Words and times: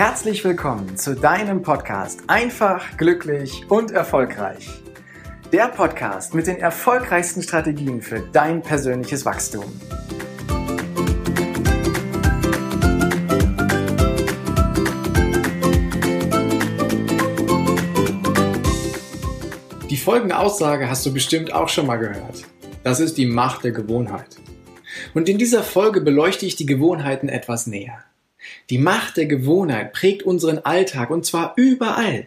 Herzlich 0.00 0.42
willkommen 0.44 0.96
zu 0.96 1.14
deinem 1.14 1.60
Podcast 1.60 2.20
Einfach, 2.26 2.96
glücklich 2.96 3.66
und 3.68 3.90
erfolgreich. 3.90 4.66
Der 5.52 5.68
Podcast 5.68 6.32
mit 6.32 6.46
den 6.46 6.56
erfolgreichsten 6.56 7.42
Strategien 7.42 8.00
für 8.00 8.20
dein 8.20 8.62
persönliches 8.62 9.26
Wachstum. 9.26 9.66
Die 19.90 19.98
folgende 19.98 20.38
Aussage 20.38 20.88
hast 20.88 21.04
du 21.04 21.12
bestimmt 21.12 21.52
auch 21.52 21.68
schon 21.68 21.84
mal 21.84 21.98
gehört. 21.98 22.46
Das 22.84 23.00
ist 23.00 23.18
die 23.18 23.26
Macht 23.26 23.64
der 23.64 23.72
Gewohnheit. 23.72 24.38
Und 25.12 25.28
in 25.28 25.36
dieser 25.36 25.62
Folge 25.62 26.00
beleuchte 26.00 26.46
ich 26.46 26.56
die 26.56 26.64
Gewohnheiten 26.64 27.28
etwas 27.28 27.66
näher. 27.66 28.02
Die 28.70 28.78
Macht 28.78 29.16
der 29.16 29.26
Gewohnheit 29.26 29.92
prägt 29.92 30.22
unseren 30.22 30.58
Alltag 30.58 31.10
und 31.10 31.26
zwar 31.26 31.54
überall. 31.56 32.26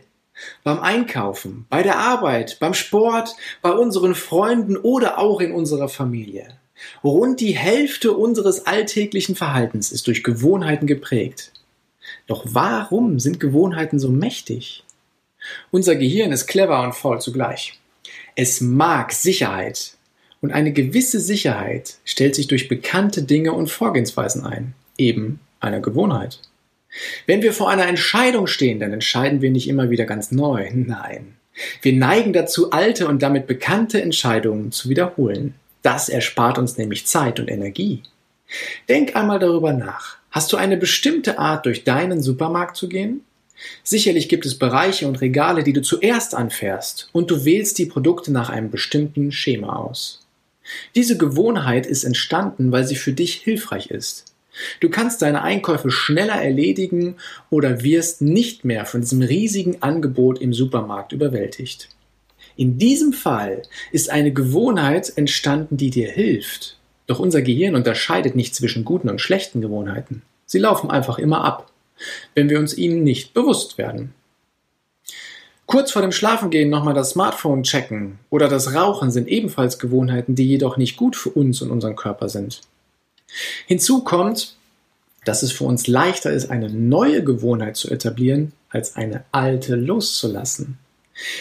Beim 0.63 0.80
Einkaufen, 0.80 1.66
bei 1.70 1.84
der 1.84 1.99
Arbeit, 1.99 2.58
beim 2.59 2.73
Sport, 2.73 3.36
bei 3.62 3.72
unseren 3.72 4.16
Freunden 4.16 4.77
oder 4.77 5.20
auch 5.20 5.41
in 5.41 5.52
unserer 5.52 5.89
Familie. 5.89 6.58
Rund 7.03 7.39
die 7.39 7.55
Hälfte 7.55 8.13
unseres 8.13 8.66
alltäglichen 8.66 9.36
Verhaltens 9.36 9.91
ist 9.91 10.08
durch 10.08 10.23
Gewohnheiten 10.23 10.88
geprägt. 10.88 11.52
Doch 12.27 12.44
warum 12.48 13.20
sind 13.20 13.39
Gewohnheiten 13.39 14.00
so 14.00 14.09
mächtig? 14.09 14.84
Unser 15.72 15.95
Gehirn 15.95 16.31
ist 16.31 16.48
clever 16.48 16.81
und 16.84 16.95
faul 16.95 17.22
zugleich. 17.22 17.80
Es 18.36 18.61
mag 18.61 19.11
Sicherheit. 19.11 19.95
Und 20.41 20.52
eine 20.52 20.73
gewisse 20.73 21.20
Sicherheit 21.22 21.95
stellt 22.03 22.36
sich 22.36 22.48
durch 22.48 22.67
bekannte 22.67 23.23
Dinge 23.23 23.53
und 23.53 23.70
Vorgehensweisen 23.70 24.45
ein. 24.45 24.73
Eben 24.98 25.39
einer 25.64 25.80
Gewohnheit. 25.80 26.39
Wenn 27.25 27.42
wir 27.42 27.53
vor 27.53 27.69
einer 27.69 27.88
Entscheidung 27.88 28.47
stehen, 28.47 28.80
dann 28.80 28.94
entscheiden 28.94 29.42
wir 29.42 29.52
nicht 29.52 29.67
immer 29.67 29.89
wieder 29.89 30.05
ganz 30.05 30.31
neu. 30.31 30.70
Nein. 30.73 31.36
Wir 31.81 31.94
neigen 31.94 32.33
dazu, 32.33 32.72
alte 32.72 33.08
und 33.08 33.22
damit 33.22 33.47
bekannte 33.47 34.02
Entscheidungen 34.02 34.72
zu 34.72 34.89
wiederholen. 34.89 35.55
Das 35.81 36.09
erspart 36.09 36.58
uns 36.58 36.78
nämlich 36.78 37.05
Zeit 37.05 37.39
und 37.39 37.50
Energie. 37.50 38.03
Denk 38.89 39.16
einmal 39.16 39.39
darüber 39.39 39.73
nach. 39.73 40.17
Hast 40.31 40.52
du 40.52 40.58
eine 40.58 40.78
bestimmte 40.78 41.38
Art, 41.38 41.66
durch 41.66 41.83
deinen 41.83 42.22
Supermarkt 42.22 42.75
zu 42.75 42.89
gehen? 42.89 43.22
Sicherlich 43.83 44.30
gibt 44.30 44.45
es 44.45 44.58
Bereiche 44.58 45.08
und 45.08 45.22
Regale, 45.22 45.64
die 45.64 45.73
du 45.73 45.81
zuerst 45.81 46.36
anfährst, 46.36 47.09
und 47.11 47.30
du 47.30 47.45
wählst 47.45 47.77
die 47.77 47.86
Produkte 47.86 48.31
nach 48.31 48.50
einem 48.50 48.72
bestimmten 48.72 49.31
Schema 49.31 49.75
aus. 49.75 50.25
Diese 50.95 51.17
Gewohnheit 51.17 51.86
ist 51.86 52.03
entstanden, 52.03 52.72
weil 52.72 52.86
sie 52.86 52.95
für 52.95 53.14
dich 53.14 53.36
hilfreich 53.36 53.88
ist. 53.92 54.33
Du 54.80 54.90
kannst 54.90 55.22
deine 55.22 55.42
Einkäufe 55.42 55.90
schneller 55.90 56.42
erledigen 56.42 57.16
oder 57.50 57.84
wirst 57.84 58.22
nicht 58.22 58.66
mehr 58.66 58.86
von 58.86 59.02
diesem 59.02 59.22
riesigen 59.22 59.82
Angebot 59.82 60.40
im 60.40 60.54
Supermarkt 60.54 61.12
überwältigt. 61.12 61.90
In 62.56 62.78
diesem 62.78 63.14
Fall 63.14 63.64
ist 63.92 64.10
eine 64.10 64.32
Gewohnheit 64.32 65.12
entstanden, 65.16 65.78
die 65.78 65.90
dir 65.90 66.10
hilft. 66.10 66.78
Doch 67.08 67.20
unser 67.20 67.42
Gehirn 67.42 67.76
unterscheidet 67.76 68.36
nicht 68.36 68.56
zwischen 68.56 68.86
guten 68.86 69.10
und 69.10 69.22
schlechten 69.22 69.60
Gewohnheiten. 69.60 70.22
Sie 70.45 70.60
laufen 70.60 70.92
einfach 70.92 71.17
immer 71.17 71.44
ab, 71.44 71.72
wenn 72.36 72.50
wir 72.50 72.60
uns 72.60 72.78
ihnen 72.78 73.04
nicht 73.04 73.34
bewusst 73.34 73.78
werden. 73.78 74.14
Kurz 75.66 75.92
vor 75.92 76.02
dem 76.02 76.12
Schlafengehen 76.12 76.70
nochmal 76.70 76.94
das 76.94 77.12
Smartphone 77.12 77.64
checken 77.64 78.20
oder 78.30 78.48
das 78.48 78.76
Rauchen 78.76 79.12
sind 79.12 79.28
ebenfalls 79.28 79.80
Gewohnheiten, 79.80 80.36
die 80.36 80.48
jedoch 80.48 80.78
nicht 80.78 80.98
gut 80.98 81.16
für 81.16 81.30
uns 81.30 81.62
und 81.62 81.72
unseren 81.72 81.95
Körper 81.95 82.30
sind. 82.30 82.62
Hinzu 83.66 84.03
kommt, 84.03 84.56
dass 85.26 85.44
es 85.44 85.52
für 85.52 85.64
uns 85.64 85.88
leichter 85.88 86.31
ist, 86.31 86.49
eine 86.49 86.70
neue 86.70 87.23
Gewohnheit 87.23 87.76
zu 87.76 87.89
etablieren, 87.89 88.52
als 88.70 88.95
eine 88.95 89.23
alte 89.32 89.76
loszulassen. 89.76 90.77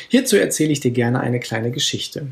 Hierzu 0.09 0.37
erzähle 0.37 0.73
ich 0.73 0.81
dir 0.81 0.91
gerne 0.91 1.21
eine 1.21 1.41
kleine 1.41 1.71
Geschichte. 1.71 2.27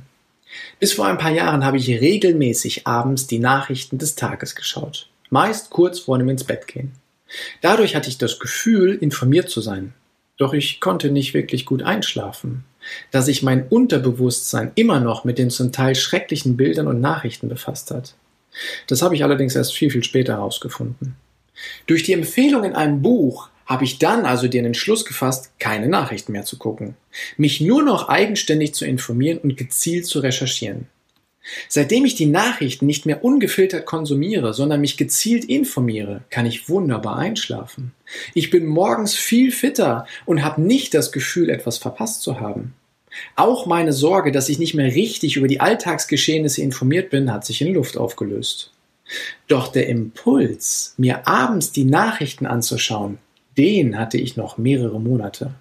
Bis 0.78 0.92
vor 0.92 1.06
ein 1.06 1.18
paar 1.18 1.30
Jahren 1.30 1.64
habe 1.64 1.76
ich 1.76 1.88
regelmäßig 1.88 2.86
abends 2.86 3.26
die 3.26 3.38
Nachrichten 3.38 3.98
des 3.98 4.14
Tages 4.14 4.54
geschaut, 4.54 5.08
meist 5.30 5.70
kurz 5.70 6.00
vor 6.00 6.18
dem 6.18 6.28
ins 6.28 6.44
Bett 6.44 6.66
gehen. 6.66 6.92
Dadurch 7.60 7.94
hatte 7.94 8.08
ich 8.08 8.18
das 8.18 8.38
Gefühl, 8.38 8.94
informiert 9.00 9.48
zu 9.48 9.60
sein. 9.60 9.94
Doch 10.36 10.52
ich 10.52 10.80
konnte 10.80 11.10
nicht 11.10 11.34
wirklich 11.34 11.66
gut 11.66 11.82
einschlafen, 11.82 12.64
da 13.10 13.22
sich 13.22 13.42
mein 13.42 13.68
Unterbewusstsein 13.68 14.72
immer 14.74 14.98
noch 14.98 15.24
mit 15.24 15.38
den 15.38 15.50
zum 15.50 15.70
Teil 15.70 15.94
schrecklichen 15.94 16.56
Bildern 16.56 16.88
und 16.88 17.00
Nachrichten 17.00 17.48
befasst 17.48 17.90
hat. 17.90 18.14
Das 18.86 19.02
habe 19.02 19.14
ich 19.14 19.24
allerdings 19.24 19.56
erst 19.56 19.74
viel, 19.74 19.90
viel 19.90 20.04
später 20.04 20.34
herausgefunden. 20.34 21.16
Durch 21.86 22.02
die 22.02 22.12
Empfehlung 22.12 22.64
in 22.64 22.74
einem 22.74 23.02
Buch 23.02 23.48
habe 23.66 23.84
ich 23.84 23.98
dann 23.98 24.24
also 24.24 24.48
den 24.48 24.64
Entschluss 24.64 25.04
gefasst, 25.04 25.52
keine 25.58 25.88
Nachrichten 25.88 26.32
mehr 26.32 26.44
zu 26.44 26.58
gucken, 26.58 26.96
mich 27.36 27.60
nur 27.60 27.82
noch 27.82 28.08
eigenständig 28.08 28.74
zu 28.74 28.84
informieren 28.84 29.38
und 29.38 29.56
gezielt 29.56 30.06
zu 30.06 30.18
recherchieren. 30.20 30.88
Seitdem 31.68 32.04
ich 32.04 32.14
die 32.14 32.26
Nachrichten 32.26 32.86
nicht 32.86 33.06
mehr 33.06 33.24
ungefiltert 33.24 33.86
konsumiere, 33.86 34.52
sondern 34.54 34.80
mich 34.80 34.96
gezielt 34.96 35.44
informiere, 35.44 36.22
kann 36.30 36.46
ich 36.46 36.68
wunderbar 36.68 37.16
einschlafen. 37.16 37.92
Ich 38.34 38.50
bin 38.50 38.66
morgens 38.66 39.14
viel 39.14 39.50
fitter 39.50 40.06
und 40.26 40.44
habe 40.44 40.60
nicht 40.60 40.92
das 40.92 41.12
Gefühl, 41.12 41.48
etwas 41.48 41.78
verpasst 41.78 42.22
zu 42.22 42.40
haben. 42.40 42.74
Auch 43.36 43.66
meine 43.66 43.92
Sorge, 43.92 44.32
dass 44.32 44.48
ich 44.48 44.58
nicht 44.58 44.74
mehr 44.74 44.94
richtig 44.94 45.36
über 45.36 45.48
die 45.48 45.60
Alltagsgeschehnisse 45.60 46.62
informiert 46.62 47.10
bin, 47.10 47.32
hat 47.32 47.44
sich 47.44 47.60
in 47.60 47.74
Luft 47.74 47.96
aufgelöst. 47.96 48.72
Doch 49.48 49.68
der 49.68 49.88
Impuls, 49.88 50.94
mir 50.96 51.26
abends 51.26 51.72
die 51.72 51.84
Nachrichten 51.84 52.46
anzuschauen, 52.46 53.18
den 53.56 53.98
hatte 53.98 54.18
ich 54.18 54.36
noch 54.36 54.58
mehrere 54.58 55.00
Monate. 55.00 55.54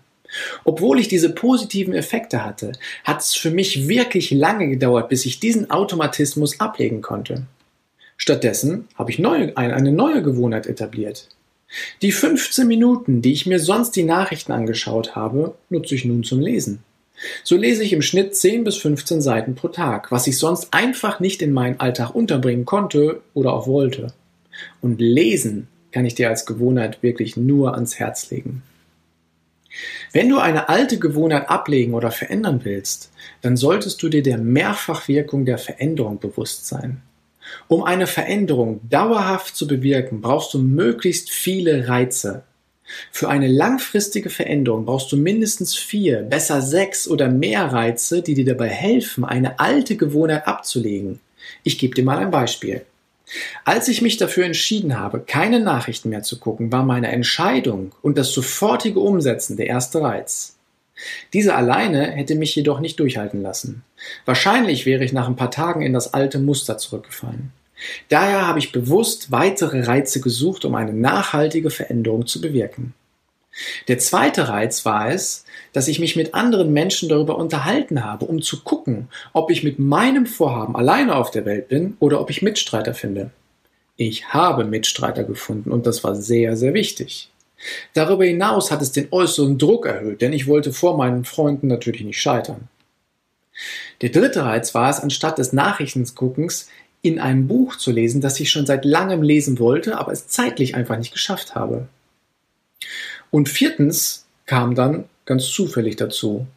Obwohl 0.64 1.00
ich 1.00 1.08
diese 1.08 1.32
positiven 1.32 1.96
Effekte 1.96 2.46
hatte, 2.46 2.74
hat 3.04 3.22
es 3.22 3.34
für 3.34 3.50
mich 3.50 3.88
wirklich 3.88 4.30
lange 4.30 4.68
gedauert, 4.70 5.10
bis 5.10 5.26
ich 5.26 5.40
diesen 5.40 5.72
Automatismus 5.72 6.60
ablegen 6.60 7.02
konnte. 7.02 7.48
Stattdessen 8.16 8.88
habe 8.96 9.12
ich 9.12 9.18
neue, 9.18 9.58
eine 9.58 9.92
neue 9.92 10.22
Gewohnheit 10.22 10.68
etabliert. 10.68 11.30
Die 12.02 12.12
15 12.12 12.68
Minuten, 12.68 13.22
die 13.22 13.32
ich 13.32 13.46
mir 13.46 13.60
sonst 13.60 13.96
die 13.96 14.04
Nachrichten 14.04 14.52
angeschaut 14.52 15.16
habe, 15.16 15.56
nutze 15.70 15.96
ich 15.96 16.06
nun 16.06 16.24
zum 16.24 16.40
Lesen. 16.40 16.84
So 17.44 17.58
lese 17.58 17.84
ich 17.84 17.94
im 17.94 18.02
Schnitt 18.02 18.36
10 18.36 18.64
bis 18.64 18.78
15 18.78 19.22
Seiten 19.22 19.56
pro 19.56 19.68
Tag, 19.68 20.12
was 20.12 20.28
ich 20.28 20.38
sonst 20.38 20.74
einfach 20.74 21.20
nicht 21.20 21.42
in 21.42 21.52
meinen 21.52 21.80
Alltag 21.80 22.16
unterbringen 22.16 22.66
konnte 22.66 23.22
oder 23.34 23.54
auch 23.54 23.68
wollte. 23.68 24.14
Und 24.82 25.00
lesen 25.00 25.68
kann 25.92 26.06
ich 26.06 26.16
dir 26.16 26.30
als 26.30 26.46
Gewohnheit 26.46 27.02
wirklich 27.02 27.38
nur 27.38 27.74
ans 27.74 28.00
Herz 28.00 28.30
legen. 28.30 28.64
Wenn 30.12 30.30
du 30.30 30.40
eine 30.40 30.70
alte 30.70 30.98
Gewohnheit 30.98 31.50
ablegen 31.50 31.94
oder 31.94 32.12
verändern 32.12 32.62
willst, 32.64 33.12
dann 33.42 33.56
solltest 33.56 34.02
du 34.02 34.10
dir 34.10 34.24
der 34.24 34.38
Mehrfachwirkung 34.38 35.46
der 35.46 35.58
Veränderung 35.58 36.20
bewusst 36.20 36.68
sein. 36.68 37.02
Um 37.68 37.84
eine 37.84 38.08
Veränderung 38.08 38.82
dauerhaft 38.90 39.56
zu 39.56 39.68
bewirken, 39.68 40.22
brauchst 40.22 40.54
du 40.54 40.60
möglichst 40.60 41.30
viele 41.32 41.88
Reize, 41.88 42.44
für 43.12 43.30
eine 43.30 43.48
langfristige 43.48 44.30
Veränderung 44.30 44.86
brauchst 44.86 45.12
du 45.12 45.18
mindestens 45.18 45.76
vier, 45.76 46.22
besser 46.22 46.62
sechs 46.62 47.08
oder 47.08 47.30
mehr 47.30 47.66
Reize, 47.66 48.22
die 48.22 48.34
dir 48.34 48.46
dabei 48.46 48.70
helfen, 48.70 49.26
eine 49.26 49.60
alte 49.60 49.96
Gewohnheit 49.96 50.48
abzulegen. 50.48 51.20
Ich 51.64 51.78
gebe 51.78 51.96
dir 51.96 52.04
mal 52.04 52.18
ein 52.18 52.32
Beispiel. 52.32 52.86
Als 53.64 53.88
ich 53.88 54.02
mich 54.02 54.18
dafür 54.18 54.46
entschieden 54.46 54.98
habe, 54.98 55.20
keine 55.20 55.60
Nachrichten 55.60 56.10
mehr 56.10 56.24
zu 56.24 56.40
gucken, 56.40 56.72
war 56.72 56.84
meine 56.84 57.10
Entscheidung 57.10 57.92
und 58.02 58.18
das 58.18 58.32
sofortige 58.32 59.00
Umsetzen 59.00 59.56
der 59.56 59.68
erste 59.68 60.02
Reiz. 60.02 60.56
Diese 61.34 61.56
alleine 61.56 62.12
hätte 62.12 62.36
mich 62.36 62.56
jedoch 62.56 62.80
nicht 62.80 63.00
durchhalten 63.00 63.42
lassen. 63.42 63.84
Wahrscheinlich 64.26 64.86
wäre 64.86 65.04
ich 65.04 65.14
nach 65.14 65.28
ein 65.28 65.36
paar 65.36 65.52
Tagen 65.52 65.82
in 65.82 65.94
das 65.94 66.14
alte 66.14 66.40
Muster 66.40 66.78
zurückgefallen. 66.78 67.52
Daher 68.10 68.48
habe 68.48 68.60
ich 68.60 68.72
bewusst 68.72 69.32
weitere 69.32 69.82
Reize 69.82 70.22
gesucht, 70.22 70.66
um 70.66 70.76
eine 70.76 70.94
nachhaltige 70.94 71.70
Veränderung 71.70 72.28
zu 72.28 72.42
bewirken. 72.42 72.94
Der 73.88 73.98
zweite 73.98 74.48
Reiz 74.48 74.86
war 74.86 75.10
es, 75.12 75.46
dass 75.74 75.88
ich 75.88 76.00
mich 76.00 76.16
mit 76.16 76.34
anderen 76.34 76.72
Menschen 76.72 77.10
darüber 77.10 77.38
unterhalten 77.38 78.04
habe, 78.04 78.26
um 78.26 78.42
zu 78.42 78.64
gucken, 78.64 79.10
ob 79.34 79.52
ich 79.52 79.64
mit 79.64 79.80
meinem 79.80 80.26
Vorhaben 80.26 80.76
alleine 80.76 81.16
auf 81.16 81.32
der 81.32 81.46
Welt 81.46 81.68
bin 81.68 81.98
oder 82.00 82.22
ob 82.22 82.30
ich 82.30 82.42
Mitstreiter 82.42 82.94
finde. 82.94 83.32
Ich 83.98 84.30
habe 84.30 84.64
Mitstreiter 84.64 85.24
gefunden 85.24 85.72
und 85.72 85.86
das 85.86 86.04
war 86.04 86.16
sehr, 86.16 86.56
sehr 86.56 86.74
wichtig. 86.74 87.30
Darüber 87.94 88.24
hinaus 88.24 88.72
hat 88.72 88.82
es 88.82 88.94
den 88.94 89.10
äußeren 89.12 89.58
Druck 89.58 89.86
erhöht, 89.86 90.22
denn 90.22 90.32
ich 90.32 90.48
wollte 90.48 90.72
vor 90.72 90.96
meinen 90.96 91.26
Freunden 91.26 91.68
natürlich 91.68 92.04
nicht 92.04 92.22
scheitern. 92.22 92.70
Der 94.02 94.10
dritte 94.10 94.46
Reiz 94.46 94.74
war 94.74 94.90
es, 94.90 95.02
anstatt 95.02 95.38
des 95.38 95.52
Nachrichtenguckens 95.52 96.70
in 97.02 97.20
einem 97.20 97.48
Buch 97.48 97.78
zu 97.78 97.92
lesen, 97.92 98.22
das 98.22 98.40
ich 98.40 98.50
schon 98.50 98.66
seit 98.66 98.86
langem 98.86 99.22
lesen 99.22 99.60
wollte, 99.60 99.98
aber 99.98 100.12
es 100.12 100.28
zeitlich 100.28 100.76
einfach 100.76 100.98
nicht 100.98 101.14
geschafft 101.14 101.56
habe. 101.56 101.88
Und 103.32 103.50
viertens 103.50 104.26
kam 104.46 104.76
dann 104.76 105.06
ganz 105.26 105.48
zufällig 105.48 105.96
dazu. 105.96 106.48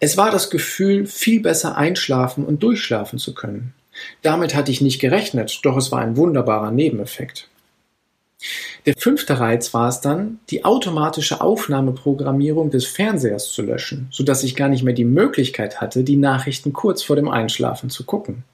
Es 0.00 0.16
war 0.16 0.30
das 0.30 0.50
Gefühl, 0.50 1.06
viel 1.06 1.40
besser 1.40 1.76
einschlafen 1.76 2.44
und 2.44 2.62
durchschlafen 2.62 3.18
zu 3.18 3.32
können. 3.34 3.74
Damit 4.22 4.54
hatte 4.54 4.70
ich 4.70 4.80
nicht 4.80 5.00
gerechnet, 5.00 5.60
doch 5.62 5.76
es 5.76 5.92
war 5.92 6.00
ein 6.00 6.16
wunderbarer 6.16 6.70
Nebeneffekt. 6.70 7.48
Der 8.86 8.94
fünfte 8.96 9.40
Reiz 9.40 9.74
war 9.74 9.88
es 9.88 10.00
dann, 10.00 10.38
die 10.50 10.64
automatische 10.64 11.40
Aufnahmeprogrammierung 11.40 12.70
des 12.70 12.86
Fernsehers 12.86 13.50
zu 13.50 13.62
löschen, 13.62 14.08
sodass 14.10 14.44
ich 14.44 14.54
gar 14.54 14.68
nicht 14.68 14.84
mehr 14.84 14.94
die 14.94 15.04
Möglichkeit 15.04 15.80
hatte, 15.80 16.04
die 16.04 16.16
Nachrichten 16.16 16.72
kurz 16.72 17.02
vor 17.02 17.16
dem 17.16 17.28
Einschlafen 17.28 17.90
zu 17.90 18.04
gucken. 18.04 18.44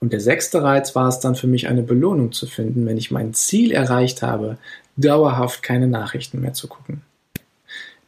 Und 0.00 0.14
der 0.14 0.20
sechste 0.20 0.62
Reiz 0.62 0.96
war 0.96 1.08
es 1.08 1.20
dann 1.20 1.34
für 1.34 1.46
mich 1.46 1.68
eine 1.68 1.82
Belohnung 1.82 2.32
zu 2.32 2.46
finden, 2.46 2.86
wenn 2.86 2.96
ich 2.96 3.10
mein 3.10 3.34
Ziel 3.34 3.70
erreicht 3.70 4.22
habe, 4.22 4.56
dauerhaft 4.96 5.62
keine 5.62 5.86
Nachrichten 5.86 6.40
mehr 6.40 6.54
zu 6.54 6.68
gucken. 6.68 7.02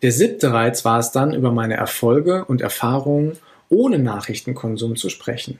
Der 0.00 0.10
siebte 0.10 0.52
Reiz 0.52 0.84
war 0.84 0.98
es 0.98 1.12
dann, 1.12 1.34
über 1.34 1.52
meine 1.52 1.74
Erfolge 1.74 2.44
und 2.46 2.60
Erfahrungen 2.60 3.38
ohne 3.68 3.98
Nachrichtenkonsum 3.98 4.96
zu 4.96 5.10
sprechen. 5.10 5.58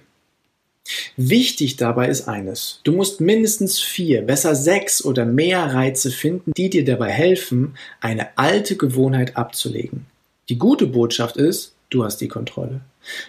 Wichtig 1.17 1.76
dabei 1.76 2.08
ist 2.08 2.29
eines. 2.29 2.81
Du 2.82 2.93
musst 2.93 3.20
mindestens 3.20 3.78
vier, 3.78 4.23
besser 4.23 4.56
sechs 4.56 5.05
oder 5.05 5.25
mehr 5.25 5.75
Reize 5.75 6.11
finden, 6.11 6.52
die 6.56 6.70
dir 6.70 6.85
dabei 6.85 7.11
helfen, 7.11 7.76
eine 8.00 8.37
alte 8.37 8.76
Gewohnheit 8.76 9.37
abzulegen. 9.37 10.06
Die 10.49 10.58
gute 10.58 10.87
Botschaft 10.87 11.37
ist, 11.37 11.75
du 11.90 12.05
hast 12.05 12.19
die 12.19 12.28
Kontrolle. 12.28 12.81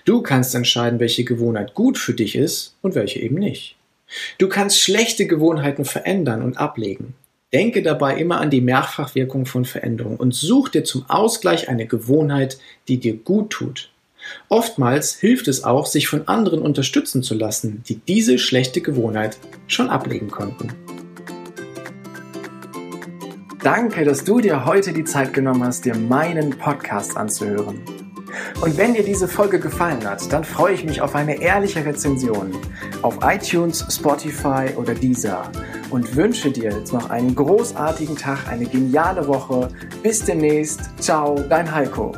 Du 0.06 0.22
kannst 0.22 0.56
entscheiden, 0.56 1.00
welche 1.00 1.24
Gewohnheit 1.24 1.74
gut 1.74 1.98
für 1.98 2.14
dich 2.14 2.36
ist 2.36 2.75
und 2.81 2.96
welche 2.96 3.20
eben 3.20 3.36
nicht. 3.36 3.75
Du 4.38 4.48
kannst 4.48 4.80
schlechte 4.80 5.25
Gewohnheiten 5.25 5.86
verändern 5.86 6.44
und 6.44 6.58
ablegen. 6.58 7.16
Denke 7.52 7.84
dabei 7.84 8.18
immer 8.18 8.42
an 8.42 8.50
die 8.50 8.62
Mehrfachwirkung 8.62 9.46
von 9.46 9.66
Veränderung 9.66 10.18
und 10.18 10.34
such 10.34 10.70
dir 10.70 10.84
zum 10.84 11.06
Ausgleich 11.08 11.70
eine 11.70 11.86
Gewohnheit, 11.86 12.58
die 12.88 12.98
dir 12.98 13.16
gut 13.16 13.52
tut. 13.52 13.92
Oftmals 14.50 15.16
hilft 15.16 15.48
es 15.48 15.64
auch, 15.64 15.86
sich 15.86 16.08
von 16.08 16.28
anderen 16.28 16.62
unterstützen 16.62 17.24
zu 17.24 17.36
lassen, 17.36 17.84
die 17.88 17.96
diese 17.96 18.40
schlechte 18.40 18.81
Gewohnheit 18.81 19.38
schon 19.68 19.90
ablegen 19.90 20.30
konnten. 20.30 20.70
Danke, 23.62 24.04
dass 24.04 24.24
du 24.24 24.40
dir 24.42 24.66
heute 24.66 24.92
die 24.92 25.04
Zeit 25.04 25.34
genommen 25.34 25.64
hast, 25.64 25.86
dir 25.86 25.96
meinen 25.96 26.52
Podcast 26.58 27.16
anzuhören. 27.16 28.03
Und 28.62 28.78
wenn 28.78 28.94
dir 28.94 29.04
diese 29.04 29.28
Folge 29.28 29.60
gefallen 29.60 30.08
hat, 30.08 30.32
dann 30.32 30.44
freue 30.44 30.74
ich 30.74 30.84
mich 30.84 31.02
auf 31.02 31.16
eine 31.16 31.42
ehrliche 31.42 31.86
Rezension 31.86 32.52
auf 33.02 33.18
iTunes, 33.22 33.86
Spotify 33.90 34.70
oder 34.76 34.94
Deezer 34.94 35.52
und 35.90 36.16
wünsche 36.16 36.52
dir 36.52 36.72
jetzt 36.72 36.94
noch 36.94 37.10
einen 37.10 37.36
großartigen 37.36 38.16
Tag, 38.16 38.48
eine 38.50 38.66
geniale 38.66 39.28
Woche. 39.28 39.70
Bis 40.02 40.24
demnächst. 40.24 40.82
Ciao, 41.00 41.36
dein 41.50 41.74
Heiko. 41.74 42.14